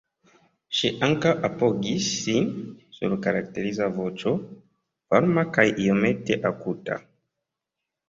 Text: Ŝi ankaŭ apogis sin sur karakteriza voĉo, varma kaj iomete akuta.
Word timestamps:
Ŝi 0.77 0.89
ankaŭ 1.07 1.33
apogis 1.49 2.07
sin 2.23 2.49
sur 2.97 3.15
karakteriza 3.27 3.93
voĉo, 4.01 4.35
varma 5.15 5.47
kaj 5.61 5.71
iomete 5.89 6.43
akuta. 6.55 7.03